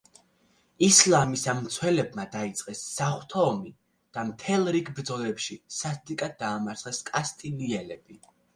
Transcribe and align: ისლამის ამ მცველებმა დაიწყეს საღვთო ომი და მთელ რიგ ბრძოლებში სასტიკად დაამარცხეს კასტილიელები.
ისლამის 0.85 1.43
ამ 1.51 1.59
მცველებმა 1.65 2.25
დაიწყეს 2.37 2.81
საღვთო 2.95 3.45
ომი 3.51 3.75
და 4.19 4.25
მთელ 4.31 4.67
რიგ 4.79 4.91
ბრძოლებში 5.01 5.61
სასტიკად 5.79 6.37
დაამარცხეს 6.43 7.07
კასტილიელები. 7.15 8.23